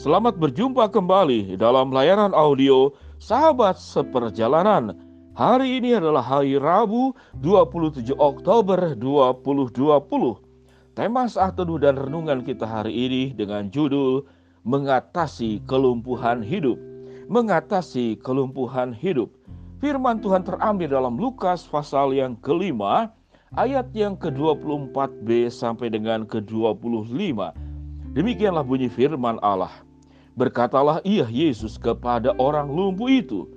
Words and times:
Selamat 0.00 0.40
berjumpa 0.40 0.88
kembali 0.88 1.60
dalam 1.60 1.92
layanan 1.92 2.32
audio 2.32 2.88
Sahabat 3.20 3.76
Seperjalanan. 3.76 4.96
Hari 5.36 5.76
ini 5.76 5.92
adalah 5.92 6.24
hari 6.24 6.56
Rabu 6.56 7.12
27 7.44 8.16
Oktober 8.16 8.96
2020. 8.96 9.76
Tema 10.96 11.28
saat 11.28 11.60
teduh 11.60 11.76
dan 11.76 12.00
renungan 12.00 12.40
kita 12.40 12.64
hari 12.64 12.96
ini 12.96 13.36
dengan 13.36 13.68
judul 13.68 14.24
Mengatasi 14.64 15.60
Kelumpuhan 15.68 16.40
Hidup. 16.40 16.80
Mengatasi 17.28 18.24
kelumpuhan 18.24 18.96
hidup. 18.96 19.28
Firman 19.84 20.24
Tuhan 20.24 20.48
terambil 20.48 20.88
dalam 20.88 21.20
Lukas 21.20 21.68
pasal 21.68 22.16
yang 22.16 22.40
kelima, 22.40 23.12
ayat 23.52 23.92
yang 23.92 24.16
ke-24b 24.16 25.52
sampai 25.52 25.92
dengan 25.92 26.24
ke-25. 26.24 27.52
Demikianlah 28.16 28.64
bunyi 28.64 28.88
firman 28.88 29.36
Allah. 29.44 29.89
Berkatalah 30.38 31.02
ia 31.02 31.26
Yesus 31.26 31.78
kepada 31.78 32.34
orang 32.38 32.70
lumpuh 32.70 33.10
itu, 33.10 33.48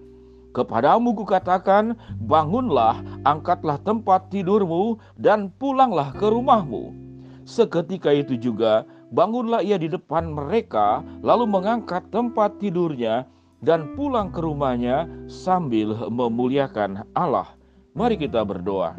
Kepadamu 0.54 1.18
kukatakan, 1.18 1.98
bangunlah, 2.30 3.02
angkatlah 3.26 3.81
tempat 3.81 4.30
tidurmu, 4.30 5.02
dan 5.17 5.50
pulanglah 5.58 6.14
ke 6.14 6.30
rumahmu. 6.30 6.94
Seketika 7.41 8.14
itu 8.14 8.38
juga, 8.38 8.86
bangunlah 9.09 9.66
ia 9.66 9.81
di 9.81 9.90
depan 9.90 10.30
mereka, 10.30 11.02
lalu 11.26 11.50
mengangkat 11.50 12.05
tempat 12.14 12.62
tidurnya, 12.62 13.26
dan 13.66 13.98
pulang 13.98 14.30
ke 14.30 14.45
rumahnya 14.45 15.09
sambil 15.26 15.98
memuliakan 16.14 17.02
Allah. 17.17 17.50
Mari 17.98 18.22
kita 18.22 18.45
berdoa. 18.45 18.94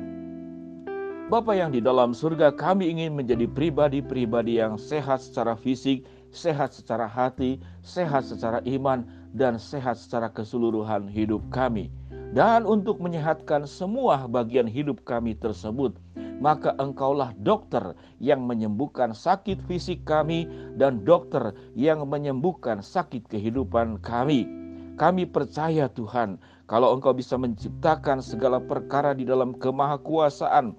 Bapa 1.31 1.55
yang 1.55 1.71
di 1.71 1.79
dalam 1.79 2.19
surga, 2.19 2.51
kami 2.51 2.91
ingin 2.91 3.15
menjadi 3.15 3.47
pribadi-pribadi 3.47 4.59
yang 4.59 4.75
sehat 4.75 5.23
secara 5.23 5.55
fisik, 5.55 6.03
sehat 6.35 6.75
secara 6.75 7.07
hati, 7.07 7.63
sehat 7.81 8.27
secara 8.27 8.59
iman, 8.67 9.07
dan 9.35 9.57
sehat 9.57 9.97
secara 9.97 10.29
keseluruhan 10.29 11.07
hidup 11.09 11.41
kami. 11.49 11.89
Dan 12.35 12.67
untuk 12.67 12.99
menyehatkan 12.99 13.63
semua 13.63 14.27
bagian 14.27 14.67
hidup 14.67 15.07
kami 15.07 15.39
tersebut, 15.39 15.95
maka 16.43 16.75
engkaulah 16.83 17.31
dokter 17.39 17.95
yang 18.19 18.43
menyembuhkan 18.43 19.15
sakit 19.15 19.63
fisik 19.71 20.03
kami 20.03 20.51
dan 20.75 21.07
dokter 21.07 21.55
yang 21.79 22.03
menyembuhkan 22.11 22.83
sakit 22.83 23.31
kehidupan 23.31 24.03
kami. 24.03 24.51
Kami 24.99 25.27
percaya 25.27 25.87
Tuhan, 25.91 26.39
kalau 26.67 26.95
engkau 26.95 27.15
bisa 27.15 27.35
menciptakan 27.39 28.23
segala 28.23 28.63
perkara 28.63 29.15
di 29.15 29.27
dalam 29.27 29.55
kemahakuasaan, 29.55 30.75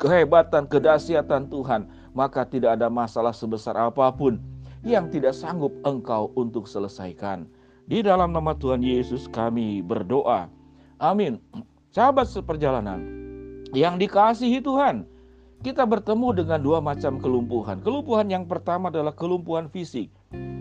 kehebatan, 0.00 0.64
kedahsyatan 0.68 1.48
Tuhan, 1.52 1.88
maka 2.16 2.44
tidak 2.48 2.80
ada 2.80 2.88
masalah 2.88 3.32
sebesar 3.36 3.76
apa 3.76 4.08
pun 4.16 4.40
yang 4.84 5.12
tidak 5.12 5.36
sanggup 5.36 5.72
engkau 5.84 6.32
untuk 6.36 6.64
selesaikan. 6.64 7.44
Di 7.90 8.00
dalam 8.06 8.30
nama 8.30 8.54
Tuhan 8.54 8.80
Yesus 8.80 9.26
kami 9.28 9.82
berdoa. 9.82 10.46
Amin. 11.02 11.42
Sahabat 11.90 12.30
seperjalanan 12.30 13.02
yang 13.74 13.98
dikasihi 13.98 14.62
Tuhan, 14.62 15.02
kita 15.60 15.84
bertemu 15.84 16.44
dengan 16.44 16.60
dua 16.62 16.78
macam 16.78 17.18
kelumpuhan. 17.18 17.82
Kelumpuhan 17.82 18.30
yang 18.30 18.44
pertama 18.46 18.88
adalah 18.88 19.12
kelumpuhan 19.12 19.66
fisik, 19.68 20.08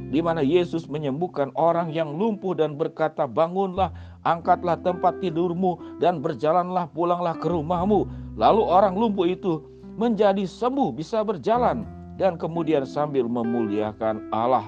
di 0.09 0.19
mana 0.19 0.41
Yesus 0.41 0.89
menyembuhkan 0.89 1.53
orang 1.53 1.93
yang 1.93 2.17
lumpuh 2.17 2.57
dan 2.57 2.75
berkata, 2.75 3.29
"Bangunlah, 3.29 3.93
angkatlah 4.25 4.81
tempat 4.81 5.21
tidurmu 5.21 6.01
dan 6.01 6.19
berjalanlah 6.19 6.89
pulanglah 6.91 7.37
ke 7.37 7.47
rumahmu." 7.47 8.09
Lalu 8.35 8.61
orang 8.65 8.97
lumpuh 8.97 9.29
itu 9.29 9.63
menjadi 9.95 10.49
sembuh, 10.49 10.95
bisa 10.95 11.21
berjalan 11.21 11.98
dan 12.19 12.35
kemudian 12.35 12.83
sambil 12.83 13.23
memuliakan 13.25 14.27
Allah. 14.35 14.67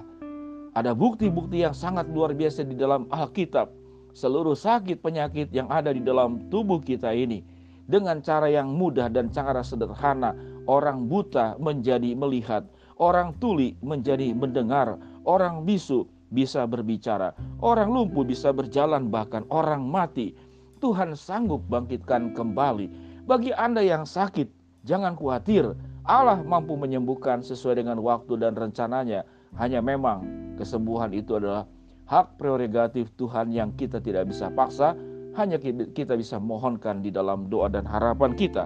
Ada 0.72 0.96
bukti-bukti 0.96 1.68
yang 1.68 1.76
sangat 1.76 2.08
luar 2.08 2.32
biasa 2.32 2.64
di 2.64 2.80
dalam 2.80 3.12
Alkitab. 3.12 3.68
Seluruh 4.16 4.56
sakit 4.56 5.04
penyakit 5.04 5.52
yang 5.52 5.68
ada 5.68 5.92
di 5.92 6.00
dalam 6.00 6.48
tubuh 6.48 6.80
kita 6.80 7.12
ini 7.12 7.44
dengan 7.92 8.24
cara 8.24 8.48
yang 8.48 8.72
mudah 8.72 9.12
dan 9.12 9.28
cara 9.36 9.60
sederhana, 9.60 10.32
orang 10.64 11.12
buta 11.12 11.60
menjadi 11.60 12.16
melihat, 12.16 12.64
orang 12.96 13.36
tuli 13.44 13.76
menjadi 13.84 14.32
mendengar, 14.32 14.96
orang 15.28 15.68
bisu 15.68 16.08
bisa 16.32 16.64
berbicara, 16.64 17.36
orang 17.60 17.92
lumpuh 17.92 18.24
bisa 18.24 18.56
berjalan, 18.56 19.12
bahkan 19.12 19.44
orang 19.52 19.84
mati. 19.84 20.32
Tuhan 20.80 21.14
sanggup 21.14 21.62
bangkitkan 21.68 22.34
kembali. 22.34 22.90
Bagi 23.30 23.54
Anda 23.54 23.86
yang 23.86 24.08
sakit, 24.08 24.50
jangan 24.88 25.14
khawatir 25.14 25.78
Allah 26.02 26.42
mampu 26.42 26.74
menyembuhkan 26.74 27.46
sesuai 27.46 27.84
dengan 27.86 28.02
waktu 28.02 28.42
dan 28.42 28.58
rencananya. 28.58 29.22
Hanya 29.60 29.84
memang 29.84 30.24
kesembuhan 30.58 31.12
itu 31.12 31.38
adalah 31.38 31.68
hak 32.08 32.40
prerogatif 32.40 33.12
Tuhan 33.20 33.52
yang 33.54 33.76
kita 33.76 34.00
tidak 34.02 34.32
bisa 34.32 34.50
paksa, 34.52 34.96
hanya 35.36 35.60
kita 35.96 36.16
bisa 36.18 36.40
mohonkan 36.40 37.00
di 37.04 37.12
dalam 37.14 37.48
doa 37.52 37.68
dan 37.70 37.86
harapan 37.86 38.34
kita. 38.36 38.66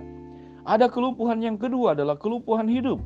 Ada 0.66 0.90
kelumpuhan 0.90 1.42
yang 1.42 1.58
kedua 1.62 1.94
adalah 1.94 2.18
kelumpuhan 2.18 2.66
hidup. 2.66 2.98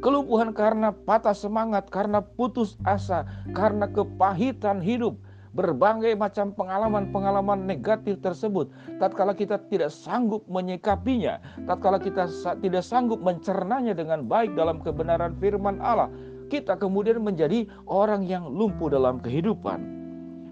Kelumpuhan 0.00 0.56
karena 0.56 0.96
patah 0.96 1.36
semangat, 1.36 1.92
karena 1.92 2.24
putus 2.24 2.80
asa, 2.88 3.28
karena 3.52 3.84
kepahitan 3.84 4.80
hidup, 4.80 5.20
berbagai 5.50 6.14
macam 6.14 6.54
pengalaman-pengalaman 6.54 7.66
negatif 7.66 8.22
tersebut. 8.22 8.70
Tatkala 9.02 9.34
kita 9.34 9.58
tidak 9.70 9.90
sanggup 9.90 10.46
menyikapinya 10.46 11.42
tatkala 11.66 11.98
kita 11.98 12.30
tidak 12.62 12.84
sanggup 12.86 13.18
mencernanya 13.22 13.94
dengan 13.94 14.26
baik 14.26 14.54
dalam 14.54 14.78
kebenaran 14.82 15.34
firman 15.42 15.82
Allah 15.82 16.10
kita 16.50 16.74
kemudian 16.78 17.22
menjadi 17.22 17.66
orang 17.86 18.26
yang 18.26 18.46
lumpuh 18.46 18.90
dalam 18.90 19.22
kehidupan. 19.22 20.02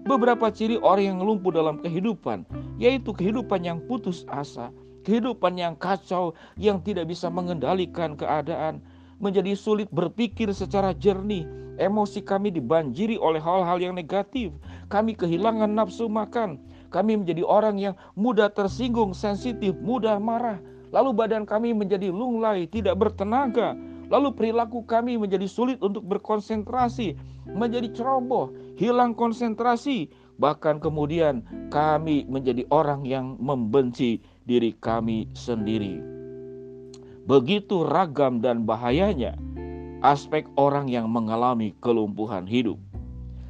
Beberapa 0.07 0.47
ciri 0.49 0.79
orang 0.79 1.15
yang 1.15 1.21
lumpuh 1.21 1.51
dalam 1.51 1.79
kehidupan 1.83 2.47
yaitu 2.79 3.11
kehidupan 3.11 3.61
yang 3.61 3.79
putus 3.85 4.23
asa 4.31 4.71
kehidupan 5.03 5.55
yang 5.55 5.73
kacau 5.79 6.35
yang 6.59 6.77
tidak 6.83 7.07
bisa 7.07 7.31
mengendalikan 7.31 8.13
keadaan 8.13 8.83
menjadi 9.19 9.55
sulit 9.55 9.87
berpikir 9.91 10.51
secara 10.55 10.95
jernih 10.95 11.47
emosi 11.79 12.23
kami 12.23 12.51
dibanjiri 12.51 13.15
oleh 13.19 13.39
hal-hal 13.39 13.79
yang 13.79 13.95
negatif 13.95 14.51
kami 14.89 15.13
kehilangan 15.13 15.69
nafsu 15.69 16.09
makan, 16.09 16.57
kami 16.89 17.21
menjadi 17.21 17.45
orang 17.45 17.77
yang 17.77 17.95
mudah 18.17 18.49
tersinggung, 18.49 19.13
sensitif, 19.13 19.77
mudah 19.79 20.17
marah, 20.17 20.57
lalu 20.89 21.13
badan 21.13 21.45
kami 21.45 21.71
menjadi 21.71 22.09
lunglai, 22.09 22.65
tidak 22.65 22.97
bertenaga, 22.97 23.77
lalu 24.09 24.33
perilaku 24.33 24.81
kami 24.83 25.15
menjadi 25.15 25.45
sulit 25.45 25.77
untuk 25.85 26.01
berkonsentrasi, 26.09 27.13
menjadi 27.45 27.93
ceroboh, 27.93 28.49
hilang 28.75 29.13
konsentrasi, 29.13 30.09
bahkan 30.41 30.81
kemudian 30.81 31.45
kami 31.69 32.25
menjadi 32.25 32.65
orang 32.73 33.05
yang 33.05 33.37
membenci 33.37 34.25
diri 34.49 34.73
kami 34.81 35.29
sendiri. 35.37 36.01
Begitu 37.29 37.85
ragam 37.85 38.41
dan 38.41 38.65
bahayanya 38.65 39.37
aspek 40.01 40.49
orang 40.57 40.89
yang 40.89 41.05
mengalami 41.13 41.77
kelumpuhan 41.77 42.49
hidup. 42.49 42.81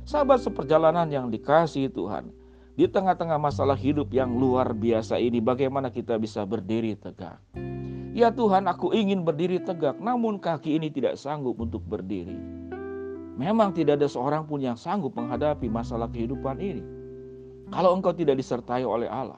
Sahabat 0.09 0.41
seperjalanan 0.41 1.05
yang 1.05 1.29
dikasih 1.29 1.93
Tuhan, 1.93 2.33
di 2.73 2.89
tengah-tengah 2.89 3.37
masalah 3.37 3.77
hidup 3.77 4.09
yang 4.09 4.33
luar 4.41 4.73
biasa 4.73 5.21
ini, 5.21 5.37
bagaimana 5.37 5.93
kita 5.93 6.17
bisa 6.17 6.41
berdiri 6.49 6.97
tegak? 6.97 7.37
Ya 8.17 8.33
Tuhan, 8.33 8.65
aku 8.65 8.89
ingin 8.89 9.21
berdiri 9.21 9.61
tegak, 9.61 10.01
namun 10.01 10.41
kaki 10.41 10.81
ini 10.81 10.89
tidak 10.89 11.13
sanggup 11.13 11.61
untuk 11.61 11.85
berdiri. 11.85 12.33
Memang 13.37 13.69
tidak 13.69 14.01
ada 14.01 14.09
seorang 14.09 14.49
pun 14.49 14.57
yang 14.57 14.73
sanggup 14.73 15.13
menghadapi 15.13 15.69
masalah 15.69 16.09
kehidupan 16.09 16.57
ini. 16.57 16.81
Kalau 17.69 17.93
engkau 17.93 18.09
tidak 18.09 18.41
disertai 18.41 18.81
oleh 18.81 19.05
Allah. 19.05 19.37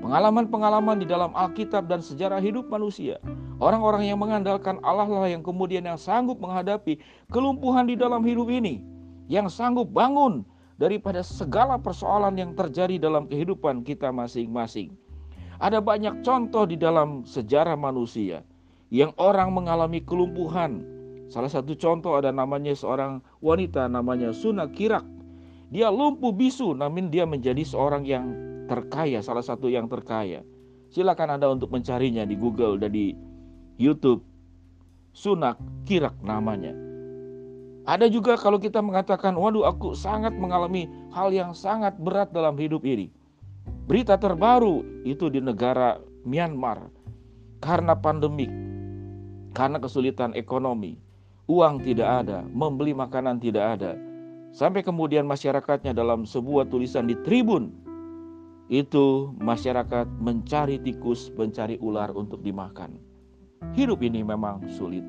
Pengalaman-pengalaman 0.00 1.04
di 1.04 1.04
dalam 1.04 1.36
Alkitab 1.36 1.84
dan 1.84 2.00
sejarah 2.00 2.40
hidup 2.40 2.64
manusia. 2.72 3.20
Orang-orang 3.60 4.08
yang 4.08 4.16
mengandalkan 4.16 4.80
Allah 4.80 5.04
lah 5.04 5.28
yang 5.28 5.44
kemudian 5.44 5.84
yang 5.84 6.00
sanggup 6.00 6.40
menghadapi 6.40 6.96
kelumpuhan 7.28 7.84
di 7.84 8.00
dalam 8.00 8.24
hidup 8.24 8.48
ini 8.48 8.89
yang 9.30 9.46
sanggup 9.46 9.94
bangun 9.94 10.42
daripada 10.74 11.22
segala 11.22 11.78
persoalan 11.78 12.34
yang 12.34 12.52
terjadi 12.58 12.98
dalam 12.98 13.30
kehidupan 13.30 13.86
kita 13.86 14.10
masing-masing. 14.10 14.90
Ada 15.62 15.78
banyak 15.78 16.26
contoh 16.26 16.66
di 16.66 16.74
dalam 16.74 17.22
sejarah 17.22 17.78
manusia 17.78 18.42
yang 18.90 19.14
orang 19.22 19.54
mengalami 19.54 20.02
kelumpuhan. 20.02 20.82
Salah 21.30 21.46
satu 21.46 21.78
contoh 21.78 22.18
ada 22.18 22.34
namanya 22.34 22.74
seorang 22.74 23.22
wanita 23.38 23.86
namanya 23.86 24.34
Suna 24.34 24.66
Kirak. 24.66 25.06
Dia 25.70 25.94
lumpuh 25.94 26.34
bisu 26.34 26.74
namun 26.74 27.14
dia 27.14 27.22
menjadi 27.22 27.62
seorang 27.62 28.02
yang 28.02 28.34
terkaya, 28.66 29.22
salah 29.22 29.46
satu 29.46 29.70
yang 29.70 29.86
terkaya. 29.86 30.42
Silakan 30.90 31.38
Anda 31.38 31.46
untuk 31.54 31.70
mencarinya 31.70 32.26
di 32.26 32.34
Google 32.34 32.82
dan 32.82 32.90
di 32.90 33.14
YouTube. 33.78 34.26
Sunak 35.14 35.60
Kirak 35.86 36.18
namanya. 36.26 36.89
Ada 37.88 38.12
juga 38.12 38.36
kalau 38.36 38.60
kita 38.60 38.84
mengatakan, 38.84 39.32
waduh 39.36 39.64
aku 39.64 39.96
sangat 39.96 40.36
mengalami 40.36 40.84
hal 41.16 41.32
yang 41.32 41.56
sangat 41.56 41.96
berat 41.96 42.28
dalam 42.30 42.56
hidup 42.60 42.84
ini. 42.84 43.08
Berita 43.88 44.20
terbaru 44.20 44.84
itu 45.02 45.32
di 45.32 45.40
negara 45.40 45.98
Myanmar 46.22 46.92
karena 47.64 47.96
pandemik, 47.96 48.52
karena 49.56 49.80
kesulitan 49.80 50.36
ekonomi. 50.36 50.96
uang 51.50 51.82
tidak 51.82 52.22
ada, 52.22 52.46
membeli 52.46 52.94
makanan 52.94 53.42
tidak 53.42 53.74
ada. 53.74 53.98
Sampai 54.54 54.86
kemudian 54.86 55.26
masyarakatnya 55.26 55.90
dalam 55.90 56.22
sebuah 56.22 56.70
tulisan 56.70 57.10
di 57.10 57.18
tribun 57.26 57.74
itu 58.70 59.34
masyarakat 59.42 60.06
mencari 60.22 60.78
tikus, 60.78 61.34
mencari 61.34 61.74
ular 61.82 62.14
untuk 62.14 62.38
dimakan. 62.46 63.02
Hidup 63.74 63.98
ini 63.98 64.22
memang 64.22 64.62
sulit. 64.70 65.02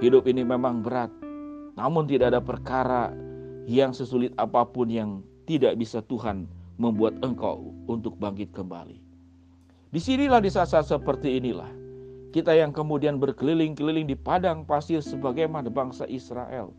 Hidup 0.00 0.24
ini 0.24 0.48
memang 0.48 0.80
berat. 0.80 1.12
Namun 1.76 2.08
tidak 2.08 2.32
ada 2.32 2.40
perkara 2.40 3.12
yang 3.68 3.92
sesulit 3.92 4.32
apa 4.40 4.64
pun 4.64 4.88
yang 4.88 5.20
tidak 5.44 5.76
bisa 5.76 6.00
Tuhan 6.08 6.48
membuat 6.80 7.20
engkau 7.20 7.72
untuk 7.86 8.16
bangkit 8.16 8.52
kembali. 8.56 8.98
Di 9.92 10.00
sinilah 10.00 10.40
di 10.40 10.50
saat-saat 10.50 10.88
seperti 10.88 11.36
inilah 11.36 11.68
kita 12.34 12.52
yang 12.52 12.72
kemudian 12.74 13.16
berkeliling-keliling 13.16 14.08
di 14.08 14.16
padang 14.16 14.64
pasir 14.66 15.00
sebagaimana 15.00 15.72
bangsa 15.72 16.04
Israel 16.10 16.72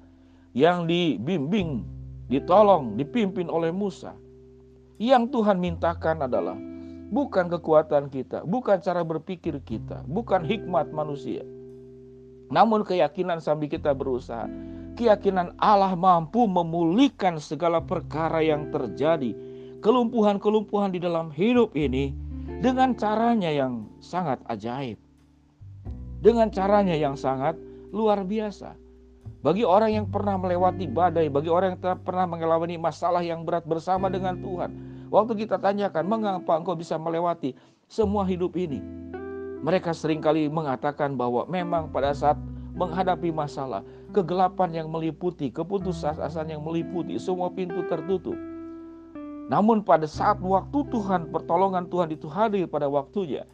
yang 0.54 0.86
dibimbing, 0.86 1.82
ditolong, 2.30 2.94
dipimpin 2.98 3.50
oleh 3.50 3.74
Musa 3.74 4.14
yang 4.98 5.30
Tuhan 5.30 5.62
mintakan 5.62 6.26
adalah 6.26 6.58
bukan 7.14 7.48
kekuatan 7.54 8.10
kita, 8.10 8.44
bukan 8.46 8.82
cara 8.82 9.06
berpikir 9.06 9.62
kita, 9.62 10.02
bukan 10.10 10.44
hikmat 10.44 10.90
manusia. 10.90 11.46
Namun 12.50 12.82
keyakinan 12.86 13.42
sambil 13.42 13.70
kita 13.70 13.94
berusaha, 13.94 14.48
keyakinan 14.98 15.54
Allah 15.62 15.94
mampu 15.94 16.50
memulihkan 16.50 17.38
segala 17.38 17.78
perkara 17.78 18.42
yang 18.42 18.74
terjadi, 18.74 19.38
kelumpuhan-kelumpuhan 19.86 20.90
di 20.90 21.00
dalam 21.00 21.30
hidup 21.30 21.78
ini 21.78 22.18
dengan 22.60 22.98
caranya 22.98 23.54
yang 23.54 23.86
sangat 24.02 24.42
ajaib. 24.50 24.98
Dengan 26.18 26.50
caranya 26.50 26.98
yang 26.98 27.14
sangat 27.14 27.54
luar 27.94 28.26
biasa. 28.26 28.74
Bagi 29.46 29.62
orang 29.62 29.94
yang 29.94 30.06
pernah 30.10 30.34
melewati 30.34 30.90
badai, 30.90 31.30
bagi 31.30 31.48
orang 31.48 31.78
yang 31.78 32.02
pernah 32.02 32.26
mengalami 32.26 32.76
masalah 32.76 33.22
yang 33.22 33.46
berat 33.46 33.70
bersama 33.70 34.10
dengan 34.10 34.42
Tuhan, 34.42 34.74
waktu 35.14 35.46
kita 35.46 35.62
tanyakan, 35.62 36.10
mengapa 36.10 36.58
engkau 36.58 36.74
bisa 36.74 36.98
melewati 36.98 37.54
semua 37.86 38.26
hidup 38.26 38.58
ini? 38.58 38.82
Mereka 39.62 39.94
sering 39.94 40.26
kali 40.26 40.50
mengatakan 40.50 41.14
bahwa 41.14 41.46
memang 41.46 41.94
pada 41.94 42.18
saat 42.18 42.36
menghadapi 42.78 43.34
masalah, 43.34 43.82
kegelapan 44.14 44.70
yang 44.72 44.88
meliputi, 44.94 45.50
keputusasaan 45.50 46.54
yang 46.54 46.62
meliputi, 46.62 47.18
semua 47.18 47.50
pintu 47.50 47.82
tertutup. 47.90 48.38
Namun 49.50 49.82
pada 49.82 50.06
saat 50.06 50.38
waktu 50.40 50.86
Tuhan, 50.94 51.34
pertolongan 51.34 51.90
Tuhan 51.90 52.14
itu 52.14 52.30
hadir 52.30 52.70
pada 52.70 52.86
waktunya, 52.86 53.50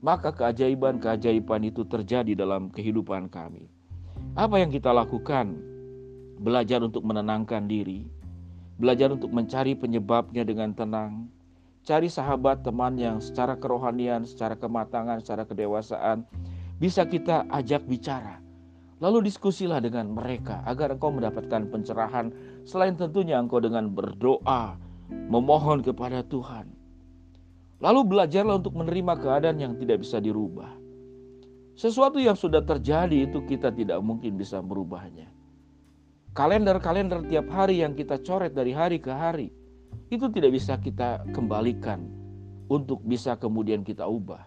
maka 0.00 0.32
keajaiban-keajaiban 0.32 1.68
itu 1.68 1.84
terjadi 1.84 2.32
dalam 2.32 2.72
kehidupan 2.72 3.28
kami. 3.28 3.68
Apa 4.34 4.56
yang 4.56 4.72
kita 4.72 4.90
lakukan? 4.90 5.52
Belajar 6.42 6.82
untuk 6.82 7.06
menenangkan 7.06 7.68
diri, 7.70 8.08
belajar 8.80 9.14
untuk 9.14 9.30
mencari 9.30 9.78
penyebabnya 9.78 10.42
dengan 10.42 10.74
tenang, 10.74 11.30
cari 11.86 12.10
sahabat 12.10 12.66
teman 12.66 12.98
yang 12.98 13.22
secara 13.22 13.54
kerohanian, 13.54 14.26
secara 14.26 14.58
kematangan, 14.58 15.22
secara 15.22 15.46
kedewasaan 15.46 16.26
bisa 16.82 17.06
kita 17.06 17.46
ajak 17.50 17.86
bicara. 17.86 18.42
Lalu 19.02 19.26
diskusilah 19.26 19.82
dengan 19.82 20.14
mereka 20.14 20.62
agar 20.62 20.94
engkau 20.94 21.10
mendapatkan 21.10 21.66
pencerahan 21.74 22.30
selain 22.62 22.94
tentunya 22.94 23.34
engkau 23.34 23.58
dengan 23.58 23.90
berdoa, 23.90 24.78
memohon 25.10 25.82
kepada 25.82 26.22
Tuhan. 26.22 26.70
Lalu 27.82 28.00
belajarlah 28.06 28.62
untuk 28.62 28.78
menerima 28.78 29.18
keadaan 29.18 29.58
yang 29.58 29.74
tidak 29.74 30.06
bisa 30.06 30.22
dirubah. 30.22 30.70
Sesuatu 31.74 32.22
yang 32.22 32.38
sudah 32.38 32.62
terjadi 32.62 33.26
itu 33.26 33.42
kita 33.42 33.74
tidak 33.74 33.98
mungkin 34.06 34.38
bisa 34.38 34.62
merubahnya. 34.62 35.26
Kalender-kalender 36.30 37.26
tiap 37.26 37.50
hari 37.50 37.82
yang 37.82 37.98
kita 37.98 38.22
coret 38.22 38.54
dari 38.54 38.70
hari 38.70 39.02
ke 39.02 39.10
hari 39.10 39.50
itu 40.14 40.30
tidak 40.30 40.54
bisa 40.54 40.78
kita 40.78 41.26
kembalikan 41.34 42.06
untuk 42.70 43.02
bisa 43.02 43.34
kemudian 43.34 43.82
kita 43.82 44.06
ubah. 44.06 44.46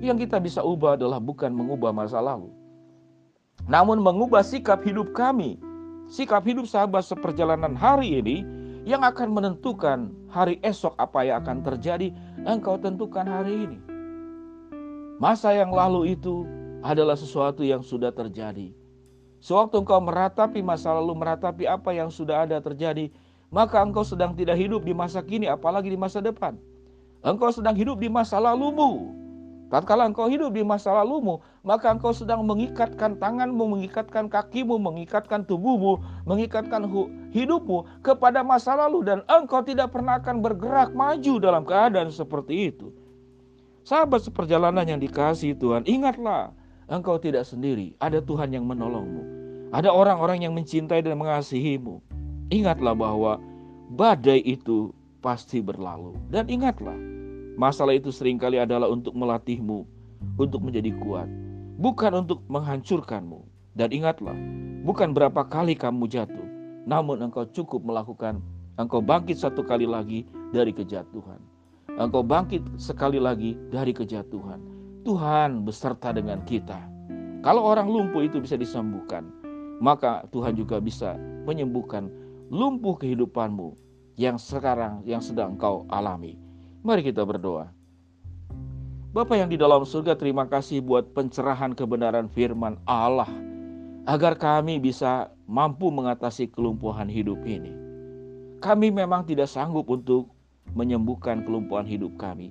Yang 0.00 0.26
kita 0.26 0.40
bisa 0.40 0.64
ubah 0.64 0.96
adalah 0.96 1.20
bukan 1.20 1.52
mengubah 1.52 1.92
masa 1.92 2.24
lalu, 2.24 2.61
namun 3.70 4.02
mengubah 4.02 4.42
sikap 4.42 4.82
hidup 4.82 5.14
kami, 5.14 5.56
sikap 6.10 6.42
hidup 6.42 6.66
sahabat 6.66 7.06
seperjalanan 7.06 7.78
hari 7.78 8.18
ini 8.18 8.42
yang 8.82 9.06
akan 9.06 9.30
menentukan 9.30 10.10
hari 10.26 10.58
esok 10.66 10.98
apa 10.98 11.22
yang 11.22 11.46
akan 11.46 11.62
terjadi, 11.62 12.10
engkau 12.42 12.74
tentukan 12.76 13.22
hari 13.22 13.70
ini. 13.70 13.78
Masa 15.22 15.54
yang 15.54 15.70
lalu 15.70 16.18
itu 16.18 16.42
adalah 16.82 17.14
sesuatu 17.14 17.62
yang 17.62 17.78
sudah 17.80 18.10
terjadi. 18.10 18.74
Sewaktu 19.38 19.86
engkau 19.86 20.02
meratapi 20.02 20.58
masa 20.62 20.90
lalu, 20.98 21.14
meratapi 21.14 21.66
apa 21.70 21.94
yang 21.94 22.10
sudah 22.10 22.42
ada 22.42 22.58
terjadi, 22.58 23.10
maka 23.54 23.78
engkau 23.78 24.02
sedang 24.02 24.34
tidak 24.34 24.58
hidup 24.58 24.82
di 24.82 24.90
masa 24.90 25.22
kini, 25.22 25.46
apalagi 25.46 25.94
di 25.94 25.98
masa 25.98 26.18
depan. 26.18 26.58
Engkau 27.22 27.54
sedang 27.54 27.78
hidup 27.78 28.02
di 28.02 28.10
masa 28.10 28.42
lalumu. 28.42 29.21
Tatkala 29.72 30.04
engkau 30.04 30.28
hidup 30.28 30.52
di 30.52 30.60
masa 30.60 30.92
lalumu, 30.92 31.40
maka 31.64 31.88
engkau 31.88 32.12
sedang 32.12 32.44
mengikatkan 32.44 33.16
tanganmu, 33.16 33.72
mengikatkan 33.72 34.28
kakimu, 34.28 34.76
mengikatkan 34.76 35.48
tubuhmu, 35.48 35.96
mengikatkan 36.28 36.84
hidupmu 37.32 38.04
kepada 38.04 38.44
masa 38.44 38.76
lalu 38.76 39.00
dan 39.00 39.24
engkau 39.32 39.64
tidak 39.64 39.88
pernah 39.88 40.20
akan 40.20 40.44
bergerak 40.44 40.92
maju 40.92 41.34
dalam 41.40 41.64
keadaan 41.64 42.12
seperti 42.12 42.68
itu. 42.68 42.92
Sahabat 43.88 44.20
seperjalanan 44.28 44.84
yang 44.84 45.00
dikasih 45.00 45.56
Tuhan, 45.56 45.88
ingatlah, 45.88 46.52
engkau 46.92 47.16
tidak 47.16 47.48
sendiri. 47.48 47.96
Ada 47.96 48.20
Tuhan 48.20 48.52
yang 48.52 48.68
menolongmu. 48.68 49.24
Ada 49.72 49.88
orang-orang 49.88 50.44
yang 50.44 50.52
mencintai 50.52 51.00
dan 51.00 51.16
mengasihimu. 51.16 52.04
Ingatlah 52.52 52.92
bahwa 52.92 53.40
badai 53.88 54.44
itu 54.44 54.92
pasti 55.24 55.64
berlalu. 55.64 56.12
Dan 56.28 56.52
ingatlah, 56.52 56.94
masalah 57.62 57.94
itu 57.94 58.10
sering 58.10 58.42
kali 58.42 58.58
adalah 58.58 58.90
untuk 58.90 59.14
melatihmu, 59.14 59.86
untuk 60.34 60.66
menjadi 60.66 60.90
kuat. 60.98 61.30
Bukan 61.78 62.26
untuk 62.26 62.42
menghancurkanmu. 62.50 63.46
Dan 63.78 63.94
ingatlah, 63.94 64.34
bukan 64.82 65.14
berapa 65.14 65.46
kali 65.46 65.78
kamu 65.78 66.10
jatuh, 66.10 66.48
namun 66.90 67.22
engkau 67.22 67.46
cukup 67.46 67.86
melakukan, 67.86 68.42
engkau 68.76 68.98
bangkit 68.98 69.38
satu 69.38 69.62
kali 69.62 69.86
lagi 69.86 70.26
dari 70.50 70.74
kejatuhan 70.74 71.38
engkau 72.00 72.24
bangkit 72.24 72.62
sekali 72.80 73.20
lagi 73.20 73.58
dari 73.68 73.92
kejatuhan. 73.92 74.60
Tuhan 75.02 75.66
beserta 75.66 76.14
dengan 76.14 76.40
kita. 76.46 76.78
Kalau 77.42 77.66
orang 77.66 77.90
lumpuh 77.90 78.22
itu 78.22 78.38
bisa 78.38 78.54
disembuhkan, 78.54 79.26
maka 79.82 80.22
Tuhan 80.30 80.54
juga 80.54 80.78
bisa 80.78 81.18
menyembuhkan 81.42 82.06
lumpuh 82.54 82.94
kehidupanmu 82.94 83.74
yang 84.14 84.38
sekarang 84.38 85.02
yang 85.02 85.18
sedang 85.18 85.58
kau 85.58 85.82
alami. 85.90 86.38
Mari 86.82 87.06
kita 87.06 87.22
berdoa. 87.22 87.70
Bapa 89.14 89.38
yang 89.38 89.46
di 89.46 89.54
dalam 89.54 89.86
surga, 89.86 90.18
terima 90.18 90.50
kasih 90.50 90.82
buat 90.82 91.14
pencerahan 91.14 91.78
kebenaran 91.78 92.26
firman 92.26 92.74
Allah 92.90 93.30
agar 94.10 94.34
kami 94.34 94.82
bisa 94.82 95.30
mampu 95.46 95.94
mengatasi 95.94 96.50
kelumpuhan 96.50 97.06
hidup 97.06 97.38
ini. 97.46 97.70
Kami 98.58 98.90
memang 98.90 99.22
tidak 99.22 99.46
sanggup 99.46 99.86
untuk 99.94 100.26
menyembuhkan 100.74 101.46
kelumpuhan 101.46 101.86
hidup 101.86 102.18
kami. 102.18 102.50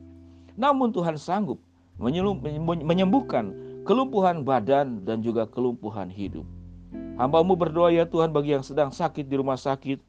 Namun 0.55 0.95
Tuhan 0.95 1.19
sanggup 1.19 1.59
menyembuhkan 1.99 3.51
kelumpuhan 3.83 4.47
badan 4.47 5.03
dan 5.03 5.19
juga 5.19 5.43
kelumpuhan 5.43 6.07
hidup. 6.07 6.47
Hambamu 7.19 7.59
berdoa 7.59 7.91
ya 7.91 8.07
Tuhan 8.07 8.31
bagi 8.31 8.55
yang 8.55 8.63
sedang 8.63 8.95
sakit 8.95 9.27
di 9.27 9.35
rumah 9.35 9.59
sakit 9.59 9.99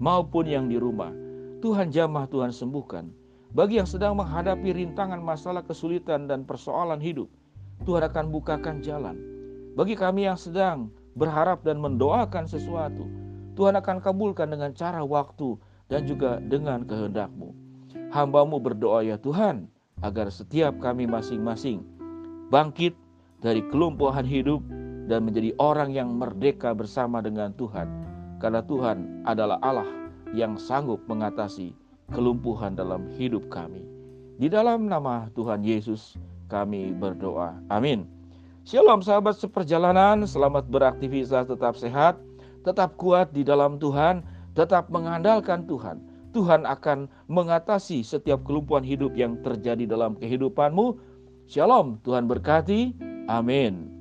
maupun 0.00 0.48
yang 0.48 0.64
di 0.64 0.80
rumah. 0.80 1.12
Tuhan 1.60 1.92
jamah, 1.92 2.24
Tuhan 2.24 2.56
sembuhkan. 2.56 3.25
Bagi 3.56 3.80
yang 3.80 3.88
sedang 3.88 4.20
menghadapi 4.20 4.68
rintangan 4.68 5.16
masalah 5.16 5.64
kesulitan 5.64 6.28
dan 6.28 6.44
persoalan 6.44 7.00
hidup, 7.00 7.24
Tuhan 7.88 8.04
akan 8.04 8.28
bukakan 8.28 8.84
jalan. 8.84 9.16
Bagi 9.72 9.96
kami 9.96 10.28
yang 10.28 10.36
sedang 10.36 10.92
berharap 11.16 11.64
dan 11.64 11.80
mendoakan 11.80 12.44
sesuatu, 12.44 13.08
Tuhan 13.56 13.80
akan 13.80 14.04
kabulkan 14.04 14.52
dengan 14.52 14.76
cara 14.76 15.00
waktu 15.00 15.56
dan 15.88 16.04
juga 16.04 16.36
dengan 16.36 16.84
kehendakmu. 16.84 17.56
Hambamu 18.12 18.60
berdoa 18.60 19.00
ya 19.00 19.16
Tuhan, 19.16 19.72
agar 20.04 20.28
setiap 20.28 20.76
kami 20.76 21.08
masing-masing 21.08 21.80
bangkit 22.52 22.92
dari 23.40 23.64
kelumpuhan 23.72 24.28
hidup 24.28 24.60
dan 25.08 25.24
menjadi 25.24 25.56
orang 25.56 25.96
yang 25.96 26.12
merdeka 26.12 26.76
bersama 26.76 27.24
dengan 27.24 27.56
Tuhan. 27.56 27.88
Karena 28.36 28.60
Tuhan 28.60 29.24
adalah 29.24 29.56
Allah 29.64 29.88
yang 30.36 30.60
sanggup 30.60 31.00
mengatasi 31.08 31.85
kelumpuhan 32.10 32.78
dalam 32.78 33.08
hidup 33.16 33.46
kami. 33.50 33.82
Di 34.36 34.52
dalam 34.52 34.86
nama 34.86 35.32
Tuhan 35.32 35.64
Yesus 35.64 36.14
kami 36.46 36.92
berdoa. 36.94 37.56
Amin. 37.72 38.06
Shalom 38.66 39.00
sahabat 39.00 39.38
seperjalanan, 39.38 40.26
selamat 40.26 40.66
beraktivitas, 40.66 41.46
tetap 41.46 41.78
sehat, 41.78 42.18
tetap 42.66 42.98
kuat 42.98 43.30
di 43.30 43.46
dalam 43.46 43.78
Tuhan 43.78 44.26
tetap 44.56 44.88
mengandalkan 44.88 45.68
Tuhan, 45.68 46.00
Tuhan 46.32 46.64
akan 46.64 47.12
mengatasi 47.28 48.00
setiap 48.00 48.42
kelumpuhan 48.48 48.82
hidup 48.82 49.12
yang 49.12 49.36
terjadi 49.44 49.84
dalam 49.84 50.16
kehidupanmu. 50.16 50.96
Shalom, 51.46 52.00
Tuhan 52.02 52.24
berkati. 52.26 52.96
Amin. 53.28 53.95